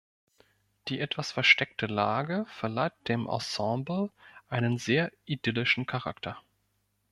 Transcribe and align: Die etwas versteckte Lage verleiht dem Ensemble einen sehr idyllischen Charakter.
Die 0.87 0.99
etwas 0.99 1.31
versteckte 1.31 1.85
Lage 1.85 2.47
verleiht 2.47 3.07
dem 3.07 3.27
Ensemble 3.29 4.09
einen 4.49 4.79
sehr 4.79 5.11
idyllischen 5.25 5.85
Charakter. 5.85 6.39